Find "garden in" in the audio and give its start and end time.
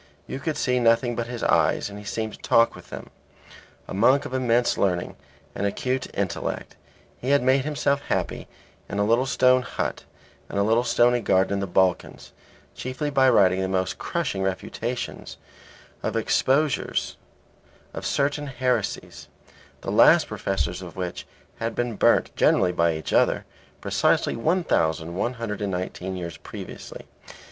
11.21-11.59